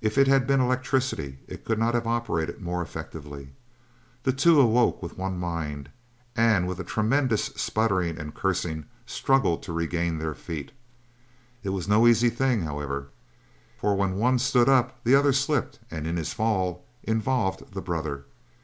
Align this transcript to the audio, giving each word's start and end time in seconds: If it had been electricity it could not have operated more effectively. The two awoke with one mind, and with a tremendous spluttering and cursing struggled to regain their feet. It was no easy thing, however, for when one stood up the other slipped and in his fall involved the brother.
If 0.00 0.18
it 0.18 0.26
had 0.26 0.48
been 0.48 0.60
electricity 0.60 1.38
it 1.46 1.64
could 1.64 1.78
not 1.78 1.94
have 1.94 2.08
operated 2.08 2.60
more 2.60 2.82
effectively. 2.82 3.50
The 4.24 4.32
two 4.32 4.60
awoke 4.60 5.00
with 5.00 5.16
one 5.16 5.38
mind, 5.38 5.90
and 6.34 6.66
with 6.66 6.80
a 6.80 6.82
tremendous 6.82 7.44
spluttering 7.54 8.18
and 8.18 8.34
cursing 8.34 8.86
struggled 9.06 9.62
to 9.62 9.72
regain 9.72 10.18
their 10.18 10.34
feet. 10.34 10.72
It 11.62 11.68
was 11.68 11.86
no 11.86 12.08
easy 12.08 12.30
thing, 12.30 12.62
however, 12.62 13.10
for 13.76 13.94
when 13.94 14.16
one 14.16 14.40
stood 14.40 14.68
up 14.68 15.04
the 15.04 15.14
other 15.14 15.32
slipped 15.32 15.78
and 15.88 16.04
in 16.04 16.16
his 16.16 16.32
fall 16.32 16.84
involved 17.04 17.74
the 17.74 17.80
brother. 17.80 18.24